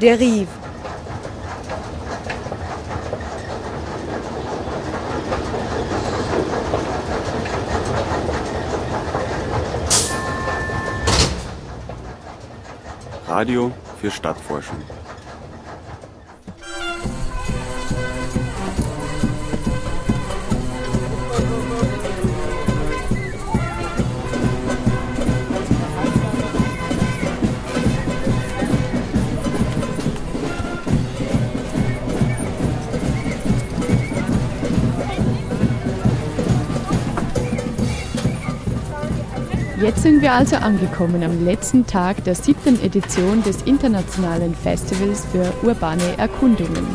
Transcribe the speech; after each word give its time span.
Derive. 0.00 0.46
Radio 13.26 13.72
für 14.00 14.10
Stadtforschung. 14.10 14.76
Sind 39.98 40.22
wir 40.22 40.32
also 40.32 40.54
angekommen 40.54 41.24
am 41.24 41.44
letzten 41.44 41.84
Tag 41.84 42.22
der 42.22 42.36
siebten 42.36 42.80
Edition 42.84 43.42
des 43.42 43.62
Internationalen 43.62 44.54
Festivals 44.54 45.26
für 45.26 45.52
urbane 45.66 46.16
Erkundungen. 46.18 46.86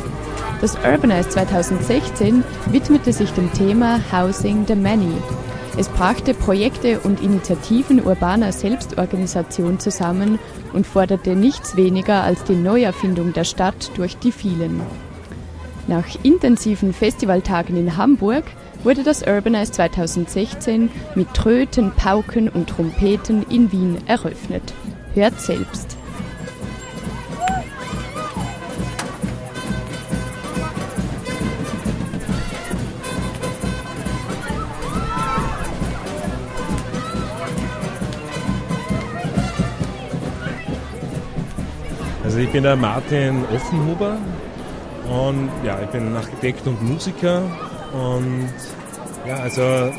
Das 0.61 0.77
Urbanize 0.77 1.27
2016 1.27 2.45
widmete 2.67 3.11
sich 3.11 3.30
dem 3.31 3.52
Thema 3.52 3.99
Housing 4.13 4.66
the 4.67 4.75
Many. 4.75 5.11
Es 5.77 5.89
brachte 5.89 6.34
Projekte 6.34 7.02
und 7.02 7.21
Initiativen 7.21 7.99
urbaner 8.02 8.53
Selbstorganisation 8.53 9.80
zusammen 9.80 10.39
und 10.72 10.88
forderte 10.88 11.35
nichts 11.35 11.75
weniger 11.75 12.23
als 12.23 12.45
die 12.45 12.56
Neuerfindung 12.56 13.33
der 13.33 13.44
Stadt 13.44 13.91
durch 13.97 14.16
die 14.16 14.31
vielen. 14.31 14.80
Nach 15.88 16.06
intensiven 16.23 16.94
Festivaltagen 16.94 17.75
in 17.75 17.97
Hamburg 17.97 18.45
wurde 18.84 19.03
das 19.03 19.23
Urbanize 19.26 19.72
2016 19.72 20.89
mit 21.16 21.34
Tröten, 21.34 21.92
Pauken 21.92 22.50
und 22.50 22.70
Trompeten 22.70 23.44
in 23.50 23.72
Wien 23.72 23.98
eröffnet. 24.08 24.73
Hört 25.14 25.40
selbst. 25.40 25.98
Also 42.23 42.40
ich 42.40 42.52
bin 42.52 42.64
der 42.64 42.75
Martin 42.75 43.45
Offenhuber 43.53 44.18
und 45.08 45.52
ja, 45.64 45.80
ich 45.84 45.90
bin 45.90 46.16
Architekt 46.16 46.66
und 46.66 46.81
Musiker 46.81 47.44
und 47.94 48.49
ja, 49.27 49.38
also 49.38 49.91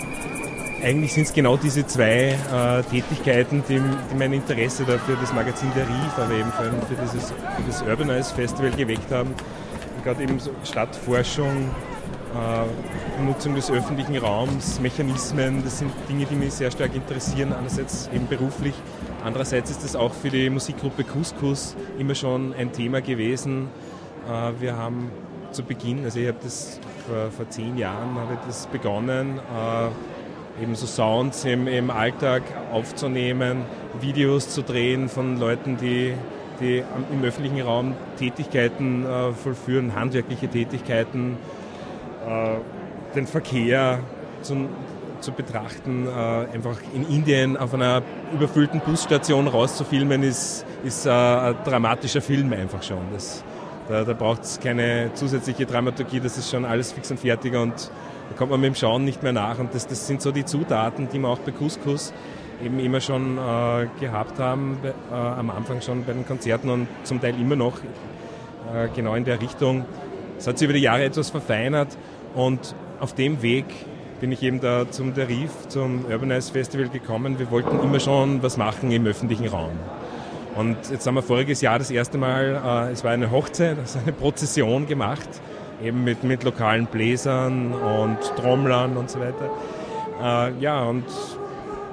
eigentlich 0.84 1.14
sind 1.14 1.26
es 1.26 1.32
genau 1.32 1.56
diese 1.56 1.86
zwei 1.86 2.36
äh, 2.52 2.82
Tätigkeiten, 2.90 3.62
die, 3.68 3.80
die, 3.80 4.14
mein 4.16 4.32
Interesse 4.32 4.84
da 4.84 4.98
für 4.98 5.16
das 5.16 5.32
Magazin 5.32 5.70
Der 5.74 5.88
Rief, 5.88 6.18
aber 6.18 6.34
eben 6.34 6.52
für, 6.52 6.70
für 6.86 7.02
dieses 7.02 7.30
für 7.30 7.62
das 7.66 7.82
Urbanize 7.82 8.34
Festival 8.34 8.70
geweckt 8.70 9.10
haben. 9.10 9.34
Gerade 10.02 10.22
eben 10.22 10.38
so 10.38 10.50
Stadtforschung, 10.62 11.70
äh, 12.34 13.22
Nutzung 13.22 13.54
des 13.54 13.70
öffentlichen 13.70 14.18
Raums, 14.18 14.80
Mechanismen, 14.80 15.64
das 15.64 15.78
sind 15.78 15.90
Dinge, 16.08 16.26
die 16.26 16.34
mich 16.34 16.52
sehr 16.52 16.70
stark 16.70 16.94
interessieren, 16.94 17.54
einerseits 17.54 18.10
eben 18.12 18.26
beruflich, 18.26 18.74
andererseits 19.24 19.70
ist 19.70 19.84
das 19.84 19.96
auch 19.96 20.12
für 20.12 20.28
die 20.28 20.50
Musikgruppe 20.50 21.04
Couscous 21.04 21.76
immer 21.98 22.14
schon 22.14 22.52
ein 22.52 22.72
Thema 22.72 23.00
gewesen. 23.00 23.68
Äh, 24.28 24.60
wir 24.60 24.76
haben 24.76 25.10
zu 25.54 25.62
Beginn, 25.62 26.04
also 26.04 26.18
ich 26.18 26.28
habe 26.28 26.38
das 26.42 26.80
vor, 27.06 27.30
vor 27.30 27.48
zehn 27.48 27.78
Jahren 27.78 28.16
habe 28.16 28.36
das 28.46 28.66
begonnen, 28.66 29.38
äh, 29.38 30.62
eben 30.62 30.74
so 30.74 30.86
Sounds 30.86 31.44
im, 31.44 31.66
im 31.68 31.90
Alltag 31.90 32.42
aufzunehmen, 32.72 33.62
Videos 34.00 34.50
zu 34.50 34.62
drehen 34.62 35.08
von 35.08 35.38
Leuten, 35.38 35.76
die, 35.76 36.14
die 36.60 36.82
im 37.12 37.24
öffentlichen 37.24 37.60
Raum 37.60 37.94
Tätigkeiten 38.18 39.06
äh, 39.06 39.32
vollführen, 39.32 39.94
handwerkliche 39.94 40.48
Tätigkeiten, 40.48 41.36
äh, 42.26 42.56
den 43.14 43.26
Verkehr 43.26 44.00
zu, 44.42 44.68
zu 45.20 45.32
betrachten. 45.32 46.06
Äh, 46.06 46.10
einfach 46.54 46.78
in 46.94 47.08
Indien 47.08 47.56
auf 47.56 47.74
einer 47.74 48.02
überfüllten 48.32 48.80
Busstation 48.80 49.46
rauszufilmen, 49.46 50.22
ist, 50.24 50.66
ist 50.84 51.06
äh, 51.06 51.10
ein 51.10 51.56
dramatischer 51.64 52.20
Film 52.20 52.52
einfach 52.52 52.82
schon. 52.82 53.02
Das, 53.12 53.44
da, 53.88 54.04
da 54.04 54.12
braucht 54.12 54.42
es 54.42 54.60
keine 54.60 55.10
zusätzliche 55.14 55.66
Dramaturgie, 55.66 56.20
das 56.20 56.38
ist 56.38 56.50
schon 56.50 56.64
alles 56.64 56.92
fix 56.92 57.10
und 57.10 57.20
fertig 57.20 57.54
und 57.54 57.90
da 58.30 58.36
kommt 58.36 58.50
man 58.50 58.60
mit 58.60 58.68
dem 58.68 58.74
Schauen 58.74 59.04
nicht 59.04 59.22
mehr 59.22 59.32
nach. 59.32 59.58
Und 59.58 59.74
das, 59.74 59.86
das 59.86 60.06
sind 60.06 60.22
so 60.22 60.32
die 60.32 60.44
Zutaten, 60.44 61.08
die 61.12 61.18
wir 61.18 61.28
auch 61.28 61.38
bei 61.38 61.52
Couscous 61.52 62.12
eben 62.64 62.78
immer 62.78 63.00
schon 63.00 63.36
äh, 63.36 63.86
gehabt 64.00 64.38
haben, 64.38 64.78
äh, 64.82 65.14
am 65.14 65.50
Anfang 65.50 65.80
schon 65.82 66.04
bei 66.04 66.12
den 66.12 66.26
Konzerten 66.26 66.70
und 66.70 66.88
zum 67.02 67.20
Teil 67.20 67.38
immer 67.38 67.56
noch 67.56 67.78
äh, 67.78 68.88
genau 68.94 69.14
in 69.14 69.24
der 69.24 69.40
Richtung. 69.40 69.84
Es 70.38 70.46
hat 70.46 70.58
sich 70.58 70.66
über 70.66 70.74
die 70.74 70.82
Jahre 70.82 71.04
etwas 71.04 71.30
verfeinert 71.30 71.96
und 72.34 72.74
auf 73.00 73.14
dem 73.14 73.42
Weg 73.42 73.66
bin 74.20 74.32
ich 74.32 74.42
eben 74.42 74.60
da 74.60 74.90
zum 74.90 75.14
Derif, 75.14 75.68
zum 75.68 76.06
Urbanize 76.06 76.52
Festival 76.52 76.88
gekommen. 76.88 77.38
Wir 77.38 77.50
wollten 77.50 77.78
immer 77.80 78.00
schon 78.00 78.42
was 78.42 78.56
machen 78.56 78.90
im 78.90 79.06
öffentlichen 79.06 79.48
Raum. 79.48 79.72
Und 80.56 80.76
jetzt 80.90 81.06
haben 81.06 81.14
wir 81.14 81.22
voriges 81.22 81.60
Jahr 81.60 81.78
das 81.78 81.90
erste 81.90 82.16
Mal, 82.16 82.88
äh, 82.88 82.92
es 82.92 83.02
war 83.02 83.10
eine 83.10 83.30
Hochzeit, 83.30 83.78
also 83.78 83.98
eine 83.98 84.12
Prozession 84.12 84.86
gemacht, 84.86 85.28
eben 85.82 86.04
mit, 86.04 86.22
mit 86.22 86.44
lokalen 86.44 86.86
Bläsern 86.86 87.72
und 87.72 88.18
Trommlern 88.36 88.96
und 88.96 89.10
so 89.10 89.18
weiter. 89.18 89.50
Äh, 90.22 90.60
ja, 90.60 90.84
und 90.84 91.04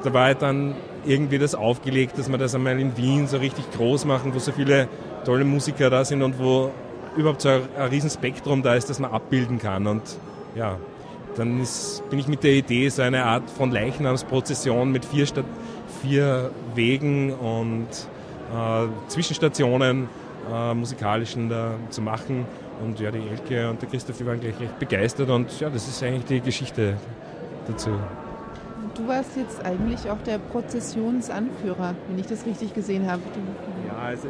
da 0.04 0.14
war 0.14 0.34
dann 0.36 0.76
irgendwie 1.06 1.40
das 1.40 1.56
aufgelegt, 1.56 2.18
dass 2.18 2.30
wir 2.30 2.38
das 2.38 2.54
einmal 2.54 2.80
in 2.80 2.96
Wien 2.98 3.28
so 3.28 3.38
richtig 3.38 3.72
groß 3.72 4.06
machen, 4.06 4.34
wo 4.36 4.40
so 4.40 4.52
viele 4.52 4.88
tolle 5.26 5.44
Musiker 5.44 5.90
da 5.90 6.06
sind 6.06 6.22
und 6.22 6.40
wo 6.40 6.72
überhaupt 7.18 7.42
so 7.42 7.50
ein, 7.50 7.62
ein 7.78 7.90
Riesenspektrum 7.90 8.62
da 8.62 8.76
ist, 8.76 8.90
das 8.90 9.00
man 9.00 9.12
abbilden 9.12 9.58
kann. 9.58 9.88
Und 9.88 10.04
ja, 10.56 10.78
dann 11.36 11.62
ist, 11.62 12.04
bin 12.10 12.20
ich 12.20 12.28
mit 12.28 12.44
der 12.44 12.54
Idee, 12.54 12.90
so 12.90 13.02
eine 13.02 13.26
Art 13.26 13.50
von 13.50 13.72
Leichnamsprozession 13.72 14.92
mit 14.92 15.06
vier, 15.06 15.26
Stadt, 15.26 15.46
vier 16.02 16.52
Wegen 16.76 17.34
und 17.34 17.88
Zwischenstationen 19.08 20.08
äh, 20.52 20.74
musikalischen 20.74 21.50
da 21.50 21.76
zu 21.90 22.02
machen. 22.02 22.46
Und 22.84 23.00
ja, 23.00 23.12
die 23.12 23.20
Elke 23.20 23.70
und 23.70 23.82
der 23.82 23.90
Christoph, 23.90 24.18
die 24.18 24.26
waren 24.26 24.40
gleich 24.40 24.60
recht 24.60 24.80
begeistert 24.80 25.30
und 25.30 25.60
ja, 25.60 25.70
das 25.70 25.88
ist 25.88 26.02
eigentlich 26.02 26.26
die 26.26 26.42
Geschichte 26.42 26.98
dazu. 27.68 27.92
Du 28.96 29.08
warst 29.08 29.38
jetzt 29.38 29.64
eigentlich 29.64 30.10
auch 30.10 30.18
der 30.26 30.40
Prozessionsanführer, 30.40 31.96
wenn 32.10 32.20
ich 32.20 32.26
das 32.26 32.46
richtig 32.46 32.74
gesehen 32.74 33.10
habe. 33.10 33.22
Ja, 33.88 34.08
also 34.08 34.30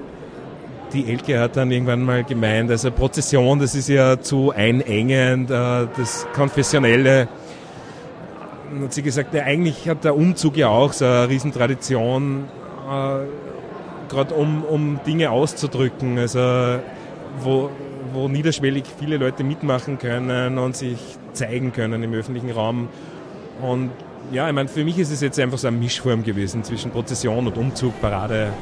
die 0.93 1.09
Elke 1.09 1.39
hat 1.39 1.55
dann 1.55 1.71
irgendwann 1.71 2.03
mal 2.03 2.23
gemeint, 2.23 2.69
also 2.69 2.91
Prozession, 2.91 3.59
das 3.59 3.73
ist 3.75 3.87
ja 3.87 4.19
zu 4.19 4.51
einengend, 4.51 5.49
äh, 5.49 5.87
das 5.97 6.27
Konfessionelle. 6.33 7.29
Und 8.71 8.83
hat 8.83 8.93
sie 8.93 9.01
gesagt, 9.01 9.33
ja, 9.33 9.43
eigentlich 9.43 9.87
hat 9.89 10.03
der 10.03 10.15
Umzug 10.15 10.57
ja 10.57 10.67
auch 10.67 10.93
so 10.93 11.05
eine 11.05 11.29
Riesentradition 11.29 12.45
äh, 12.89 13.40
gerade 14.11 14.35
um, 14.35 14.63
um 14.63 14.99
Dinge 15.07 15.31
auszudrücken, 15.31 16.19
also 16.19 16.79
wo, 17.41 17.69
wo 18.13 18.27
niederschwellig 18.27 18.83
viele 18.99 19.17
Leute 19.17 19.43
mitmachen 19.43 19.97
können 19.97 20.57
und 20.57 20.75
sich 20.75 20.99
zeigen 21.33 21.71
können 21.71 22.03
im 22.03 22.13
öffentlichen 22.13 22.51
Raum. 22.51 22.89
Und 23.61 23.89
ja, 24.31 24.47
ich 24.47 24.53
meine, 24.53 24.69
für 24.69 24.83
mich 24.83 24.99
ist 24.99 25.11
es 25.11 25.21
jetzt 25.21 25.39
einfach 25.39 25.57
so 25.57 25.67
eine 25.67 25.77
Mischform 25.77 26.23
gewesen 26.23 26.63
zwischen 26.63 26.91
Prozession 26.91 27.47
und 27.47 27.57
Umzug, 27.57 27.99
Parade. 28.01 28.53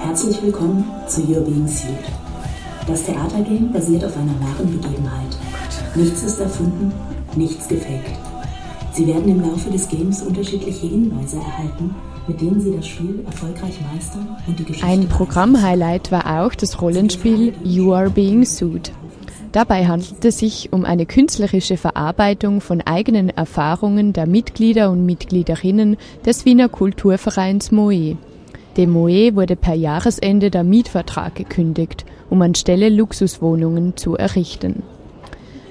Herzlich 0.00 0.42
willkommen 0.42 0.84
zu 1.06 1.22
Your 1.22 1.40
Being 1.40 1.66
Sued. 1.66 1.94
Das 2.86 3.04
Theatergame 3.04 3.70
basiert 3.72 4.04
auf 4.04 4.16
einer 4.16 4.34
wahren 4.40 4.78
Begebenheit. 4.80 5.38
Nichts 5.94 6.22
ist 6.22 6.40
erfunden, 6.40 6.92
nichts 7.34 7.68
gefaked. 7.68 8.18
Sie 8.92 9.06
werden 9.06 9.28
im 9.28 9.40
Laufe 9.40 9.70
des 9.70 9.88
Games 9.88 10.22
unterschiedliche 10.22 10.86
Hinweise 10.86 11.38
erhalten, 11.38 11.94
mit 12.26 12.40
denen 12.40 12.60
sie 12.60 12.74
das 12.76 12.86
Spiel 12.86 13.22
erfolgreich 13.26 13.78
meistern 13.92 14.36
und 14.46 14.58
die 14.58 14.64
Geschichte. 14.64 14.86
Ein 14.86 15.08
Programmhighlight 15.08 16.10
war 16.10 16.40
auch 16.40 16.54
das 16.54 16.80
Rollenspiel 16.80 17.54
You 17.62 17.92
Are 17.92 18.10
Being 18.10 18.44
Sued. 18.44 18.92
Dabei 19.52 19.86
handelt 19.86 20.24
es 20.24 20.38
sich 20.38 20.72
um 20.72 20.84
eine 20.84 21.06
künstlerische 21.06 21.76
Verarbeitung 21.76 22.60
von 22.60 22.80
eigenen 22.80 23.28
Erfahrungen 23.28 24.12
der 24.12 24.26
Mitglieder 24.26 24.90
und 24.90 25.06
Mitgliederinnen 25.06 25.96
des 26.26 26.44
Wiener 26.44 26.68
Kulturvereins 26.68 27.70
Moe. 27.70 28.16
Dem 28.76 28.90
Moe 28.90 29.36
wurde 29.36 29.54
per 29.54 29.74
Jahresende 29.74 30.50
der 30.50 30.64
Mietvertrag 30.64 31.36
gekündigt, 31.36 32.04
um 32.30 32.42
anstelle 32.42 32.88
Luxuswohnungen 32.88 33.96
zu 33.96 34.16
errichten. 34.16 34.82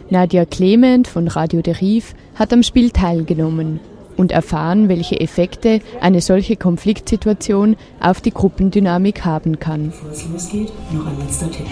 Nadja 0.10 0.46
Clement 0.46 1.08
von 1.08 1.28
Radio 1.28 1.62
Deriv 1.62 2.14
hat 2.36 2.54
am 2.54 2.64
Spiel 2.64 2.92
teilgenommen 2.92 3.82
und 4.18 4.32
erfahren, 4.32 4.90
welche 4.90 5.20
Effekte 5.20 5.82
eine 6.02 6.22
solche 6.22 6.56
Konfliktsituation 6.56 7.76
auf 8.00 8.22
die 8.22 8.32
Gruppendynamik 8.32 9.26
haben 9.26 9.60
kann. 9.60 9.88
Bevor 9.90 10.12
es 10.12 10.30
losgeht, 10.30 10.72
noch 10.92 11.06
ein 11.06 11.20
letzter 11.20 11.52
Tipp. 11.52 11.68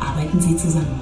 Arbeiten 0.00 0.40
Sie 0.40 0.56
zusammen. 0.56 1.00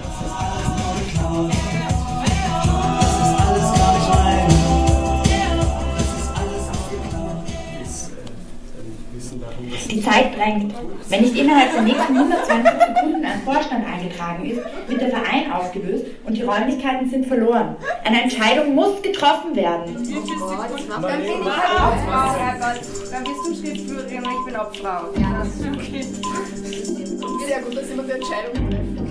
Zeit 10.09 10.37
drängt. 10.37 10.75
Wenn 11.09 11.21
nicht 11.23 11.37
innerhalb 11.37 11.73
der 11.73 11.83
nächsten 11.83 12.17
120 12.17 12.73
Sekunden 12.73 13.25
ein 13.25 13.43
Vorstand 13.45 13.87
eingetragen 13.87 14.45
ist, 14.51 14.61
wird 14.89 15.01
der 15.01 15.11
Verein 15.11 15.53
aufgelöst 15.53 16.07
und 16.27 16.37
die 16.37 16.43
Räumlichkeiten 16.43 17.09
sind 17.09 17.27
verloren. 17.27 17.77
Eine 18.05 18.23
Entscheidung 18.23 18.75
muss 18.75 19.01
getroffen 19.03 19.57
werden. 19.57 19.95
Dann 19.95 20.03
bin 20.03 20.17
ich 20.17 21.41
halt 21.47 21.81
Obfrau, 21.81 22.35
Herrgott. 22.37 22.81
Dann 23.11 23.25
bist 23.25 23.47
du 23.47 23.55
Schriftführerin 23.55 24.25
und 24.25 24.33
ich 24.33 24.45
bin 24.47 24.61
Obfrau. 24.61 25.21
Ja, 25.21 25.39
das 25.41 25.49
ist 25.49 25.67
okay. 25.67 26.03
Sehr 27.47 27.63
gut, 27.63 27.77
dass 27.77 27.89
jemand 27.89 28.09
die 28.09 28.13
Entscheidung 28.13 28.71
trifft. 28.71 29.08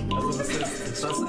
Das 0.58 1.02
was 1.04 1.20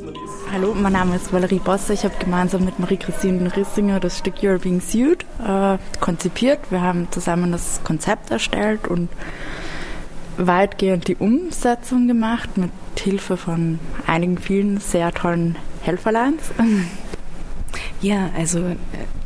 man? 0.00 0.14
Hallo, 0.52 0.74
mein 0.74 0.92
Name 0.92 1.16
ist 1.16 1.32
Valerie 1.32 1.58
Bosse. 1.58 1.92
Ich 1.92 2.04
habe 2.04 2.14
gemeinsam 2.18 2.64
mit 2.64 2.78
Marie-Christine 2.78 3.54
Rissinger 3.54 4.00
das 4.00 4.18
Stück 4.18 4.36
You're 4.36 4.58
Being 4.58 4.80
Sued 4.80 5.24
äh, 5.46 5.76
konzipiert. 6.00 6.60
Wir 6.70 6.80
haben 6.80 7.08
zusammen 7.10 7.52
das 7.52 7.80
Konzept 7.84 8.30
erstellt 8.30 8.88
und 8.88 9.10
weitgehend 10.38 11.08
die 11.08 11.16
Umsetzung 11.16 12.08
gemacht 12.08 12.56
mit 12.56 12.70
Hilfe 12.98 13.36
von 13.36 13.78
einigen 14.06 14.38
vielen 14.38 14.80
sehr 14.80 15.12
tollen 15.12 15.56
Helferleins. 15.82 16.42
Ja, 18.00 18.30
also 18.36 18.60
äh, 18.60 18.76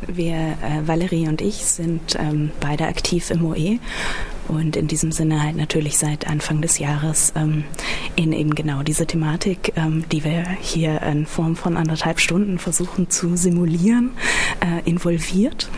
wir, 0.09 0.35
äh, 0.35 0.87
Valerie 0.87 1.29
und 1.29 1.41
ich, 1.41 1.65
sind 1.65 2.17
ähm, 2.19 2.51
beide 2.61 2.87
aktiv 2.87 3.31
im 3.31 3.45
OE 3.45 3.79
und 4.49 4.77
in 4.77 4.89
diesem 4.89 5.13
Sinne 5.13 5.43
halt 5.43 5.57
natürlich 5.57 5.99
seit 5.99 6.27
Anfang 6.27 6.63
des 6.63 6.79
Jahres 6.79 7.33
ähm, 7.37 7.65
in 8.17 8.33
eben 8.33 8.55
genau 8.55 8.83
diese 8.83 9.07
Thematik, 9.07 9.73
ähm, 9.77 10.05
die 10.11 10.25
wir 10.25 10.45
hier 10.61 11.03
in 11.03 11.27
Form 11.27 11.57
von 11.57 11.77
anderthalb 11.77 12.21
Stunden 12.21 12.59
versuchen 12.59 13.11
zu 13.11 13.37
simulieren, 13.37 14.13
äh, 14.61 14.89
involviert. 14.89 15.69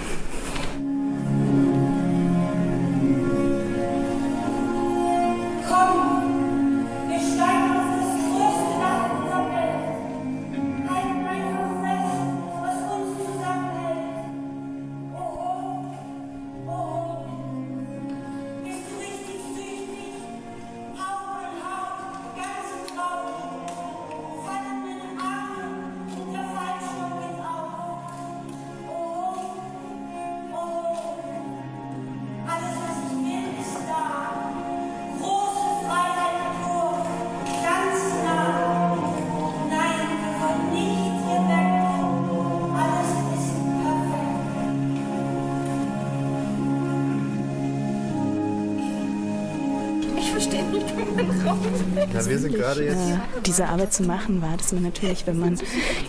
Ja, 52.26 52.48
gerade 52.48 52.84
jetzt. 52.84 52.96
Äh, 52.96 53.18
diese 53.46 53.66
Arbeit 53.66 53.92
zu 53.92 54.02
machen, 54.02 54.42
war, 54.42 54.56
dass 54.56 54.72
man 54.72 54.82
natürlich, 54.82 55.26
wenn 55.26 55.38
man 55.38 55.58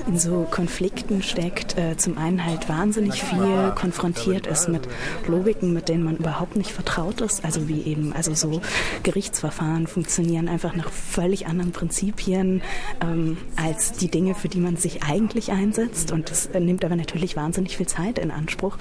in 0.08 0.18
so 0.18 0.48
Konflikten 0.50 1.24
steckt, 1.24 1.78
äh, 1.78 1.98
zum 1.98 2.18
einen 2.18 2.46
halt 2.46 2.70
wahnsinnig 2.70 3.24
viel 3.24 3.72
konfrontiert 3.76 4.48
ist 4.48 4.68
mit 4.68 4.88
Logiken, 5.28 5.74
mit 5.74 5.90
denen 5.90 6.04
man 6.04 6.18
überhaupt 6.18 6.56
nicht 6.56 6.72
vertraut 6.72 7.22
ist. 7.22 7.46
Also 7.46 7.68
wie 7.68 7.82
eben, 7.82 8.14
also 8.14 8.34
so 8.34 8.62
Gerichtsverfahren 9.04 9.88
funktionieren 9.88 10.50
einfach 10.50 10.76
nach 10.76 10.90
völlig 10.90 11.48
anderen 11.48 11.72
Prinzipien 11.72 12.62
ähm, 13.02 13.38
als 13.56 13.94
die 13.94 14.10
Dinge, 14.10 14.36
für 14.36 14.50
die 14.50 14.60
man 14.60 14.78
sich 14.78 15.04
eigentlich 15.04 15.52
einsetzt. 15.52 16.12
Und 16.12 16.30
das 16.30 16.48
äh, 16.48 16.60
nimmt 16.60 16.86
aber 16.86 16.96
natürlich 16.96 17.36
wahnsinnig 17.36 17.78
viel 17.78 17.88
Zeit 17.88 18.20
in 18.20 18.32
Anspruch. 18.32 18.78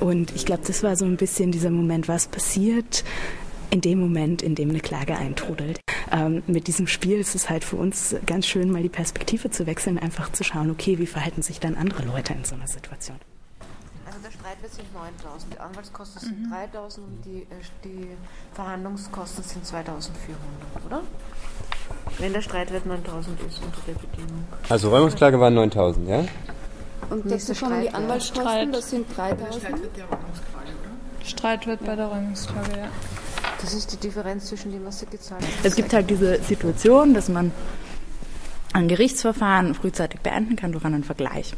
Und 0.00 0.34
ich 0.34 0.46
glaube, 0.46 0.62
das 0.66 0.82
war 0.82 0.96
so 0.96 1.04
ein 1.04 1.16
bisschen 1.16 1.52
dieser 1.52 1.70
Moment, 1.70 2.08
was 2.08 2.26
passiert, 2.26 3.04
in 3.70 3.80
dem 3.80 4.00
Moment, 4.00 4.42
in 4.42 4.54
dem 4.54 4.70
eine 4.70 4.80
Klage 4.80 5.16
eintrudelt. 5.16 5.80
Ähm, 6.12 6.42
mit 6.46 6.66
diesem 6.66 6.86
Spiel 6.86 7.18
ist 7.18 7.34
es 7.34 7.48
halt 7.48 7.62
für 7.64 7.76
uns 7.76 8.16
ganz 8.26 8.46
schön, 8.46 8.70
mal 8.70 8.82
die 8.82 8.88
Perspektive 8.88 9.50
zu 9.50 9.66
wechseln, 9.66 9.98
einfach 9.98 10.32
zu 10.32 10.42
schauen, 10.42 10.70
okay, 10.70 10.98
wie 10.98 11.06
verhalten 11.06 11.42
sich 11.42 11.60
dann 11.60 11.76
andere 11.76 12.04
Leute 12.04 12.32
in 12.32 12.44
so 12.44 12.56
einer 12.56 12.66
Situation. 12.66 13.16
Also 14.06 14.18
der 14.24 14.30
Streitwert 14.32 14.72
sind 14.72 14.86
9.000, 14.88 15.54
die 15.54 15.60
Anwaltskosten 15.60 16.20
sind 16.20 16.42
mhm. 16.46 16.52
3.000 16.52 16.98
und 16.98 17.24
die, 17.24 17.42
äh, 17.42 17.46
die 17.84 18.08
Verhandlungskosten 18.54 19.44
sind 19.44 19.64
2.400, 19.64 20.86
oder? 20.86 21.02
Wenn 22.18 22.32
der 22.32 22.42
Streitwert 22.42 22.86
9.000 22.86 23.48
ist 23.48 23.62
unter 23.62 23.80
der 23.86 23.92
Bedingung. 23.94 24.44
Also 24.68 24.90
Räumungsklage 24.90 25.38
waren 25.38 25.56
9.000, 25.56 26.08
ja? 26.08 26.24
Und 27.08 27.30
dazu 27.30 27.54
kommen 27.54 27.82
die 27.82 27.90
Anwaltskosten, 27.90 28.72
das 28.72 28.90
sind 28.90 29.06
3.000. 29.16 29.36
Streitwert 31.24 31.84
bei 31.84 31.94
der 31.94 32.06
Räumungsklage, 32.06 32.70
ja. 32.72 32.88
Das 33.60 33.74
ist 33.74 33.92
die 33.92 33.96
Differenz 33.96 34.46
zwischen 34.46 34.72
dem, 34.72 34.84
was 34.84 35.00
Sie 35.00 35.06
gezahlt 35.06 35.42
haben. 35.42 35.52
Es 35.62 35.74
gibt 35.74 35.92
halt 35.92 36.08
diese 36.10 36.42
Situation, 36.42 37.14
dass 37.14 37.28
man 37.28 37.52
ein 38.72 38.88
Gerichtsverfahren 38.88 39.74
frühzeitig 39.74 40.20
beenden 40.20 40.56
kann 40.56 40.72
durch 40.72 40.84
einen 40.84 41.02
Vergleich. 41.02 41.54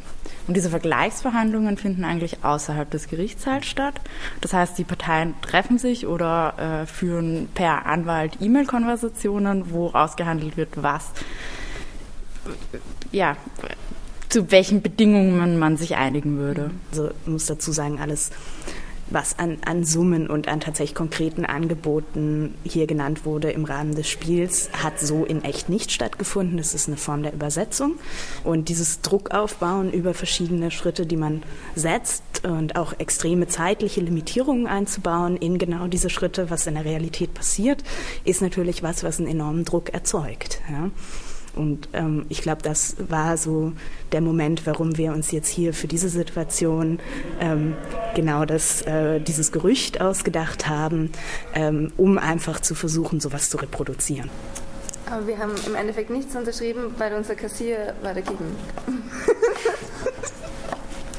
Und 0.47 0.57
diese 0.57 0.71
Vergleichsverhandlungen 0.71 1.77
finden 1.77 2.05
eigentlich 2.05 2.43
außerhalb 2.43 2.91
des 2.91 3.09
Gerichtssaals 3.09 3.67
statt. 3.67 4.01
Das 4.41 4.53
heißt, 4.55 4.79
die 4.79 4.85
Parteien 4.85 5.35
treffen 5.43 5.79
sich 5.79 6.07
oder 6.07 6.83
äh, 6.83 6.87
führen 6.87 7.49
per 7.55 7.87
Anwalt 7.87 8.39
E-Mail-Konversationen, 8.41 9.71
wo 9.71 9.91
ausgehandelt 9.91 10.57
wird, 10.57 10.71
was, 10.83 11.11
ja, 13.13 13.37
zu 14.31 14.51
welchen 14.51 14.81
Bedingungen 14.81 15.59
man 15.59 15.77
sich 15.77 15.97
einigen 15.97 16.39
würde. 16.39 16.71
Also 16.91 17.11
ich 17.11 17.31
muss 17.31 17.47
dazu 17.47 17.71
sagen, 17.71 18.01
alles 18.01 18.31
was 19.13 19.39
an, 19.39 19.59
an 19.65 19.85
Summen 19.85 20.29
und 20.29 20.49
an 20.49 20.61
tatsächlich 20.61 20.95
konkreten 20.95 21.45
Angeboten 21.45 22.55
hier 22.65 22.87
genannt 22.87 23.25
wurde 23.25 23.51
im 23.51 23.65
Rahmen 23.65 23.95
des 23.95 24.09
Spiels, 24.09 24.71
hat 24.73 25.01
so 25.01 25.25
in 25.25 25.45
echt 25.45 25.69
nicht 25.69 25.93
stattgefunden. 25.93 26.57
Das 26.57 26.75
ist 26.75 26.89
eine 26.89 26.97
Form 26.97 27.23
der 27.23 27.33
Übersetzung. 27.33 27.99
Und 28.45 28.69
dieses 28.69 29.01
Druckaufbauen 29.01 29.93
über 29.93 30.15
verschiedene 30.15 30.71
Schritte, 30.71 31.07
die 31.07 31.17
man 31.17 31.43
setzt 31.75 32.45
und 32.45 32.77
auch 32.77 32.95
extreme 32.99 33.47
zeitliche 33.49 34.01
Limitierungen 34.01 34.67
einzubauen 34.67 35.37
in 35.37 35.59
genau 35.59 35.87
diese 35.87 36.11
Schritte, 36.11 36.51
was 36.51 36.67
in 36.67 36.75
der 36.75 36.85
Realität 36.85 37.35
passiert, 37.35 37.83
ist 38.25 38.43
natürlich 38.43 38.83
was, 38.83 39.05
was 39.05 39.19
einen 39.19 39.29
enormen 39.29 39.65
Druck 39.65 39.93
erzeugt. 39.93 40.61
Ja. 40.71 40.91
Und 41.55 41.89
ähm, 41.93 42.25
ich 42.29 42.43
glaube, 42.43 42.63
das 42.63 42.97
war 43.09 43.37
so 43.37 43.73
der 44.13 44.21
Moment, 44.21 44.67
warum 44.67 44.97
wir 44.97 45.13
uns 45.13 45.31
jetzt 45.32 45.49
hier 45.49 45.75
für 45.75 45.87
diese 45.87 46.09
Situation 46.09 46.99
ähm, 47.41 47.75
genau 48.15 48.44
das, 48.44 48.82
äh, 48.82 49.21
dieses 49.21 49.53
Gerücht 49.53 50.01
ausgedacht 50.01 50.69
haben, 50.69 51.13
ähm, 51.55 51.93
um 51.97 52.19
einfach 52.19 52.61
zu 52.61 52.75
versuchen, 52.75 53.21
sowas 53.21 53.51
zu 53.51 53.59
reproduzieren. 53.59 54.31
Aber 55.11 55.27
wir 55.27 55.39
haben 55.39 55.53
im 55.67 55.75
Endeffekt 55.75 56.09
nichts 56.09 56.35
unterschrieben, 56.35 56.94
weil 56.97 57.13
unser 57.15 57.35
Kassier 57.35 57.94
war 58.03 58.15
dagegen. 58.15 58.56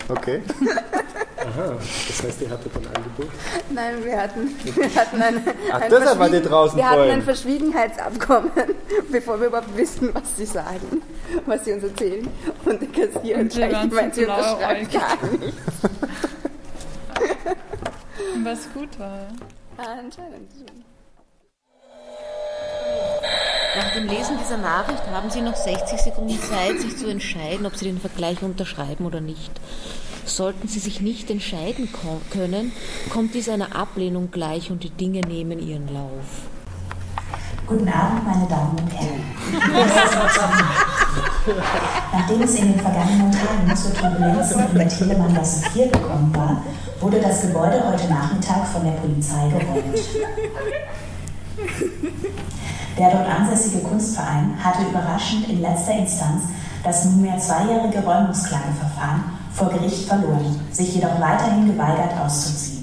Okay. 0.09 0.41
Aha, 1.45 1.73
das 2.07 2.23
heißt, 2.23 2.41
ihr 2.41 2.49
hattet 2.49 2.71
ein 2.75 2.87
Angebot? 2.87 3.27
Nein, 3.69 4.03
wir 4.03 4.21
hatten, 4.21 4.49
wir 4.63 4.95
hatten 4.95 5.21
ein, 5.21 5.43
Ach, 5.71 5.81
ein, 5.81 5.89
deshalb 5.91 6.19
war 6.19 6.29
die 6.29 6.41
draußen 6.41 6.77
wir 6.77 6.89
hatten 6.89 7.09
ein 7.09 7.21
Verschwiegenheitsabkommen, 7.21 8.51
bevor 9.11 9.39
wir 9.39 9.47
überhaupt 9.47 9.75
wissen, 9.75 10.09
was 10.13 10.37
sie 10.37 10.45
sagen, 10.45 11.01
was 11.45 11.65
sie 11.65 11.73
uns 11.73 11.83
erzählen. 11.83 12.27
Und 12.65 12.81
der 12.81 12.89
Kassier 12.89 13.39
hat 13.39 13.49
gleich 13.49 13.89
gemeint, 13.89 14.15
sie 14.15 14.25
unterschreibt 14.25 14.93
gar 14.93 15.17
nichts. 15.39 15.73
Was 18.43 18.73
gut 18.73 18.99
war. 18.99 19.27
Ah, 19.77 19.99
anscheinend 19.99 20.51
schon. 20.51 20.83
Nach 23.75 23.91
dem 23.95 24.07
Lesen 24.07 24.37
dieser 24.37 24.57
Nachricht 24.57 25.03
haben 25.07 25.31
Sie 25.31 25.41
noch 25.41 25.55
60 25.55 25.99
Sekunden 25.99 26.39
Zeit, 26.39 26.79
sich 26.79 26.95
zu 26.95 27.07
entscheiden, 27.07 27.65
ob 27.65 27.75
Sie 27.75 27.85
den 27.85 27.99
Vergleich 27.99 28.43
unterschreiben 28.43 29.05
oder 29.05 29.19
nicht. 29.19 29.51
Sollten 30.25 30.67
Sie 30.67 30.79
sich 30.79 31.01
nicht 31.01 31.29
entscheiden 31.29 31.89
können, 32.31 32.71
kommt 33.09 33.35
dies 33.35 33.49
einer 33.49 33.75
Ablehnung 33.75 34.31
gleich 34.31 34.71
und 34.71 34.83
die 34.83 34.89
Dinge 34.89 35.21
nehmen 35.21 35.59
ihren 35.59 35.93
Lauf. 35.93 36.47
Guten 37.67 37.87
Abend, 37.89 38.25
meine 38.25 38.47
Damen 38.47 38.77
und 38.77 38.93
Herren. 38.93 39.23
Nachdem 42.11 42.41
es 42.41 42.55
in 42.55 42.73
den 42.73 42.79
vergangenen 42.79 43.31
Tagen 43.31 43.75
zu 43.75 43.93
Turbulenzen 43.93 44.63
der 44.73 44.87
Telemann-Gasse 44.87 45.69
4 45.71 45.87
gekommen 45.87 46.33
war, 46.35 46.63
wurde 46.99 47.19
das 47.19 47.41
Gebäude 47.41 47.83
heute 47.85 48.07
Nachmittag 48.09 48.67
von 48.67 48.83
der 48.83 48.91
Polizei 48.93 49.49
geräumt. 49.49 49.99
Der 52.97 53.11
dort 53.11 53.27
ansässige 53.27 53.79
Kunstverein 53.79 54.55
hatte 54.61 54.83
überraschend 54.89 55.49
in 55.49 55.61
letzter 55.61 55.97
Instanz 55.97 56.43
das 56.83 57.05
nunmehr 57.05 57.37
zweijährige 57.37 57.99
Räumungsklageverfahren 57.99 59.42
vor 59.53 59.69
Gericht 59.69 60.07
verloren, 60.07 60.59
sich 60.71 60.95
jedoch 60.95 61.19
weiterhin 61.19 61.67
geweigert 61.67 62.19
auszuziehen. 62.19 62.82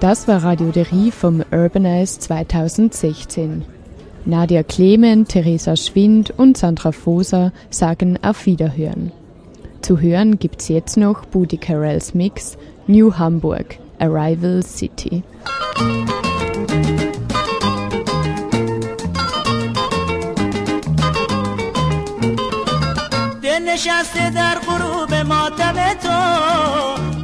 das 0.00 0.28
war 0.28 0.42
Radioderie 0.42 1.10
vom 1.10 1.42
Urbanize 1.50 2.20
2016. 2.20 3.64
Nadia 4.24 4.62
Clement, 4.62 5.28
Theresa 5.28 5.76
Schwind 5.76 6.32
und 6.36 6.56
Sandra 6.56 6.92
Foser 6.92 7.52
sagen 7.70 8.18
auf 8.22 8.46
Wiederhören. 8.46 9.12
Zu 9.82 10.00
hören 10.00 10.38
gibt's 10.38 10.68
jetzt 10.68 10.96
noch 10.96 11.24
Booty 11.26 11.58
Carells 11.58 12.14
Mix 12.14 12.56
New 12.86 13.14
Hamburg, 13.14 13.78
Arrival 13.98 14.62
City. 14.62 15.22
نشسته 23.76 24.30
در 24.30 24.58
غروب 24.68 25.14
ماتم 25.14 25.74
تو 26.02 26.19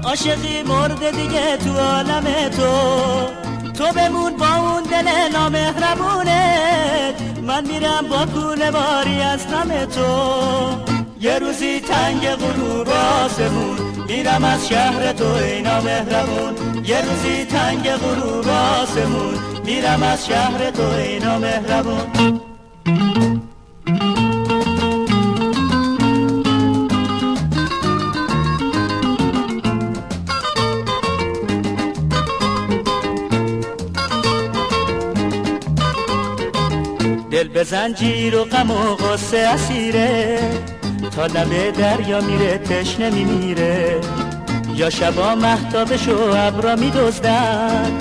عاشقی 0.07 0.63
مرده 0.63 1.11
دیگه 1.11 1.57
تو 1.57 1.79
عالم 1.79 2.49
تو. 2.49 2.71
تو 3.73 3.93
بمون 3.93 4.37
با 4.37 4.55
اون 4.55 4.83
دل 4.83 5.07
نامهربونت. 5.33 7.15
من 7.43 7.67
میرم 7.67 8.07
با 8.09 8.25
کول 8.25 8.71
باری 8.71 9.21
از 9.21 9.47
غم 9.47 9.85
تو. 9.85 10.11
یه 11.21 11.39
روزی 11.39 11.79
تنگ 11.79 12.29
غروب 12.29 12.87
آسمون 13.25 13.77
میرم 14.07 14.43
از 14.43 14.67
شهر 14.67 15.13
تو 15.13 15.33
ای 15.33 15.61
نامهربون. 15.61 16.55
یه 16.85 17.01
روزی 17.01 17.45
تنگ 17.45 17.89
غروب 17.89 18.47
آسمون 18.47 19.35
میرم 19.65 20.03
از 20.03 20.25
شهر 20.27 20.71
تو 20.71 20.83
ای 20.83 21.19
نامهربون. 21.19 22.46
دل 37.47 37.53
به 37.53 37.63
زنجیر 37.63 38.35
و 38.35 38.43
غم 38.43 38.71
و 38.71 38.95
غصه 38.95 39.37
اسیره. 39.37 40.39
تا 41.15 41.25
لبه 41.25 41.71
دریا 41.71 42.21
میره 42.21 42.57
تشنه 42.57 43.09
میمیره. 43.09 44.01
یا 44.75 44.89
شبا 44.89 45.35
محتابش 45.35 46.07
و 46.07 46.33
ابرا 46.35 46.75
میدزدن. 46.75 47.91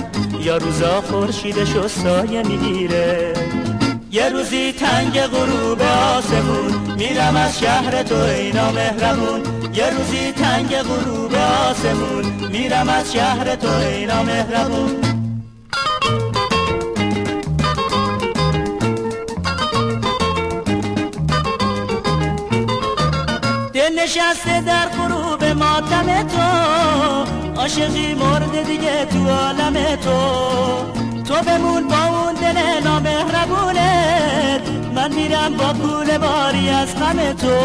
یا 0.41 0.57
روزا 0.57 1.01
خورشیدش 1.01 1.75
و 1.75 1.87
سایه 1.87 2.43
می‌گیره 2.43 3.33
یه 4.11 4.29
روزی 4.29 4.71
تنگ 4.71 5.21
غروب 5.21 5.81
آسمون 6.17 6.95
میرم 6.97 7.35
از 7.35 7.59
شهر 7.59 8.03
تو 8.03 8.15
اینا 8.15 8.71
مهربون 8.71 9.41
یه 9.73 9.89
روزی 9.89 10.31
تنگ 10.31 10.75
غروب 10.75 11.35
آسمون 11.69 12.25
میرم 12.51 12.89
از 12.89 13.13
شهر 13.13 13.55
تو 13.55 13.67
اینا 13.69 14.23
مهربون 14.23 15.17
نشسته 23.97 24.61
در 24.61 24.85
غروب 24.85 25.43
ماتم 25.43 26.23
تو. 26.27 26.41
عاشقی 27.61 28.13
مرده 28.13 28.63
دیگه 28.63 29.05
تو 29.05 29.29
عالم 29.29 29.73
تو. 29.95 30.19
تو 31.23 31.33
بمون 31.33 31.87
با 31.87 32.03
اون 32.03 32.33
دل 32.33 32.83
نامهربونت. 32.83 34.61
من 34.95 35.13
میرم 35.13 35.57
با 35.57 35.73
پول 35.73 36.17
باری 36.17 36.69
از 36.69 36.95
غم 36.95 37.33
تو. 37.33 37.57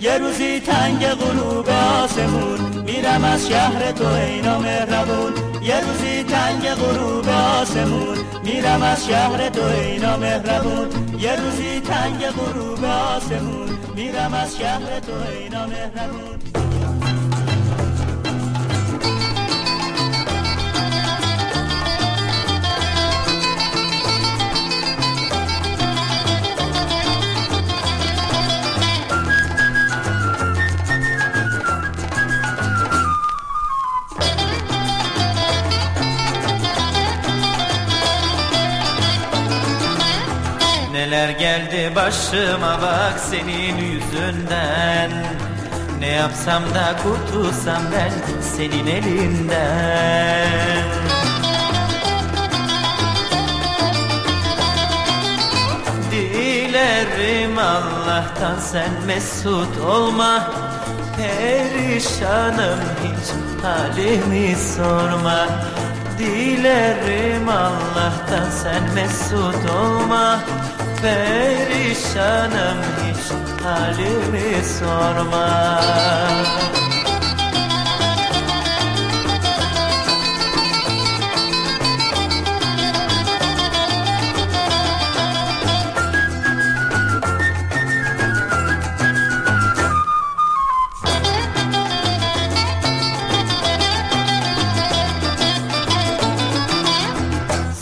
یه 0.00 0.18
روزی 0.18 0.60
تنگ 0.60 1.06
غروب 1.50 1.68
آسمون 1.68 2.82
میرم 2.86 3.24
از 3.24 3.48
شهر 3.48 3.92
تو 3.92 4.06
ای 4.06 4.40
نامهربون 4.40 5.32
یه 5.62 5.80
روزی 5.80 6.22
تنگ 6.22 6.70
غروب 6.70 7.28
آسمون. 7.28 8.18
میرم 8.44 8.82
از 8.82 9.06
شهر 9.06 9.48
تو 9.48 9.64
ای 9.64 9.98
نامهربون 9.98 10.88
یه 11.18 11.36
روزی 11.36 11.80
تنگ 11.80 12.26
غروب 12.26 12.84
آسمون. 12.84 13.78
میرم 13.96 14.34
از 14.34 14.58
شهر 14.58 15.00
تو 15.00 15.12
ای 15.12 15.48
نامهربون 15.48 16.69
Neler 41.00 41.28
geldi 41.28 41.92
başıma 41.96 42.78
bak 42.82 43.20
senin 43.30 43.76
yüzünden. 43.76 45.10
Ne 46.00 46.06
yapsam 46.06 46.62
da 46.62 46.96
kurtulsam 47.02 47.82
ben 47.92 48.40
senin 48.40 48.86
elinden. 48.86 50.48
Dilerim 56.10 57.58
Allah'tan 57.58 58.58
sen 58.58 58.90
mesut 59.06 59.78
olma. 59.78 60.50
Perişanım 61.16 62.80
hiç 63.04 63.62
halimi 63.64 64.56
sorma. 64.76 65.46
Dilerim 66.18 67.48
Allah'tan 67.48 68.50
sen 68.62 68.94
mesut 68.94 69.70
olma 69.70 70.40
Perişanım 71.02 72.78
hiç 73.02 73.32
halimi 73.64 74.64
sorma 74.78 75.80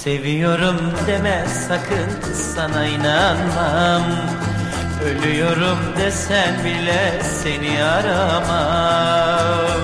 Seviyorum 0.08 0.76
deme 1.06 1.44
sakın 1.68 2.32
sana 2.34 2.86
inanmam. 2.86 4.02
Ölüyorum 5.04 5.78
desen 5.98 6.64
bile 6.64 7.22
seni 7.42 7.84
aramam. 7.84 9.80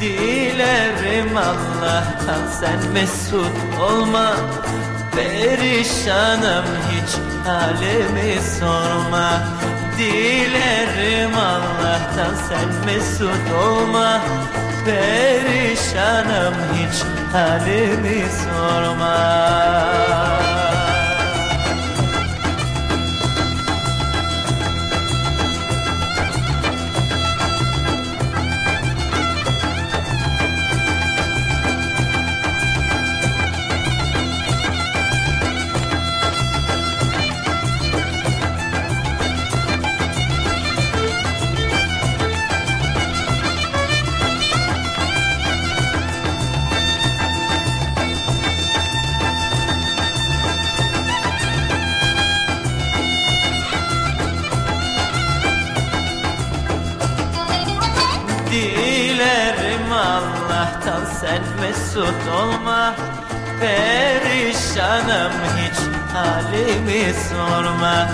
Dilerim 0.00 1.36
Allah'tan 1.36 2.46
sen 2.60 2.92
mesut 2.92 3.80
olma. 3.80 4.36
Perişanım 5.16 6.64
hiç 6.90 7.10
halimi 7.46 8.40
sorma. 8.60 9.42
Dilerim 9.98 11.34
Allah'tan 11.38 12.34
sen 12.48 12.86
mesut 12.86 13.52
olma 13.64 14.20
Perişanım 14.88 16.54
hiç 16.74 17.02
halimi 17.32 18.24
sorma 18.44 19.18
Allah'tan 60.88 61.04
sen 61.20 61.42
mesut 61.60 62.28
olma 62.40 62.94
Perişanım 63.60 65.32
hiç. 65.56 65.78
Halimi 66.14 67.14
sorma 67.28 68.08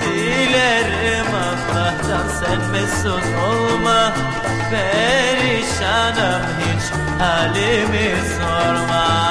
Dilerim 0.00 1.26
Allah'tan. 1.34 2.28
Sen 2.40 2.70
mesut 2.70 3.24
olma 3.48 4.12
Perişanım 4.70 6.42
hiç. 6.60 6.84
Halimi 7.20 8.14
sorma 8.38 9.30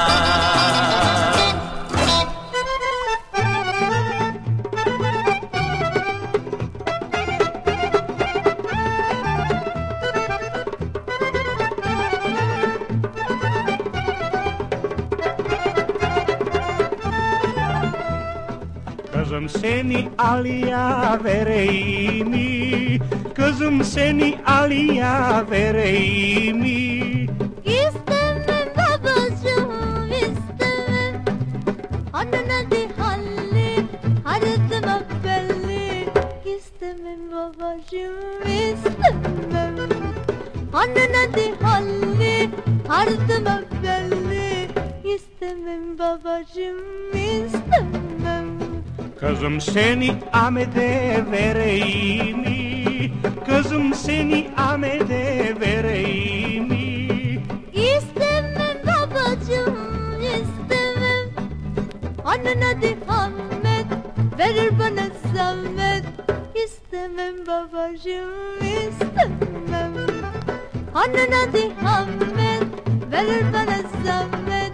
Kızım 19.30 19.48
seni 19.48 20.08
Ali'ye 20.18 21.24
vereyim 21.24 22.28
mi? 22.28 22.98
Kızım 23.34 23.84
seni 23.84 24.38
Ali'ye 24.46 25.50
vereyim 25.50 26.58
mi? 26.58 27.26
İstemem 27.64 28.66
babacığım 28.76 30.12
istemem 30.12 31.24
Annen 32.12 32.48
hadi 32.48 32.88
halli 32.98 33.84
Aradım 34.24 35.06
belli 35.24 36.08
İstemem 36.56 37.32
babacığım 37.32 38.42
istemem 38.42 39.76
Annen 40.72 41.12
hadi 41.14 41.64
halli 41.64 42.50
Aradım 42.88 43.64
belli 43.82 44.68
İstemem 45.14 45.98
babacığım 45.98 47.10
istemem 47.14 48.09
Kızım 49.20 49.60
seni 49.60 50.12
Ahmet'e 50.32 51.24
vereyim 51.32 52.38
mi? 52.38 53.12
Kızım 53.46 53.94
seni 53.94 54.50
Ahmet'e 54.56 55.54
vereyim 55.60 56.68
mi? 56.68 57.42
İstemem 57.72 58.76
babacığım 58.86 60.20
istemem. 60.20 61.28
Annen 62.24 62.60
hadi 62.60 62.96
Ahmet 63.08 63.86
verir 64.38 64.78
bana 64.78 65.06
zahmet. 65.36 66.04
İstemem 66.64 67.46
babacığım 67.46 68.58
istemem. 68.60 69.94
Annen 70.94 71.30
hadi 71.32 71.70
Ahmet 71.86 72.64
verir 73.12 73.44
bana 73.52 74.04
zahmet. 74.04 74.72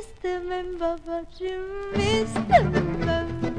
İstemem 0.00 0.66
babacığım 0.80 1.94
istemem 1.94 3.49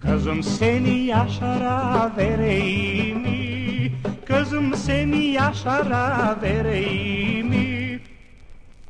Kızım 0.00 0.42
seni 0.42 0.98
yaşara 1.04 2.12
vereyim. 2.16 3.09
Yaşar'a 5.40 6.38
vereyim 6.42 7.48
mi? 7.48 8.00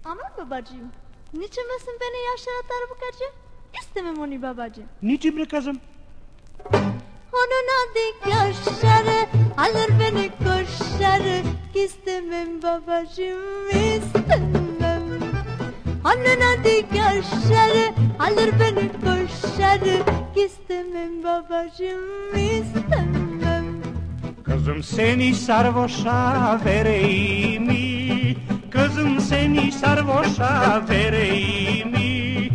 Aman 0.05 0.31
babacığım 0.39 0.93
Niçin 1.35 1.65
beni 2.01 2.19
yaşlara 2.31 2.63
darbukacı? 2.71 3.25
İstemem 3.83 4.19
onu 4.19 4.43
babacığım 4.43 4.85
Niçin 5.03 5.37
be 5.39 5.45
kızım? 5.45 5.81
Onun 7.33 7.67
adı 7.81 8.31
yaşarı 8.31 9.27
Alır 9.59 9.91
beni 10.01 10.31
koşarı 10.39 11.43
İstemem 11.75 12.63
babacığım 12.63 13.69
istemem 13.71 15.03
Onun 16.05 16.41
adı 16.41 16.97
yaşarı 16.97 17.95
Alır 18.21 18.51
beni 18.61 18.89
koşarı 18.93 20.03
İstemem 20.37 21.25
babacığım 21.25 22.35
istemem 22.35 23.30
Kızım 24.61 24.83
seni 24.83 25.35
sarhoşa 25.35 26.61
vereyim 26.65 27.67
mi? 27.67 28.37
Kızım 28.71 29.21
seni 29.21 29.73
sarhoşa 29.73 30.83
vereyim 30.91 31.91
mi? 31.91 32.49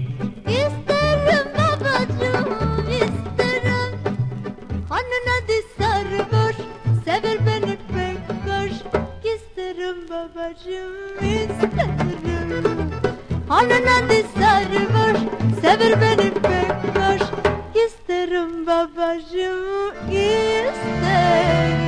İsterim 0.47 1.47
babacığım 1.57 2.89
isterim. 2.91 3.99
Onun 4.91 5.25
adı 5.35 5.57
sarhoş 5.77 6.55
Sever 7.05 7.37
beni 7.47 7.77
pek 7.95 8.51
hoş. 8.51 8.71
İsterim 9.35 9.97
babacığım 10.09 11.17
isterim. 11.21 12.91
Onun 13.49 13.85
adı 13.87 14.23
sarhoş 14.39 15.19
Sever 15.61 16.01
beni 16.01 16.33
pek 16.33 16.71
hoş. 16.95 17.21
İsterim 17.85 18.67
babacığım 18.67 19.95
isterim 20.11 21.84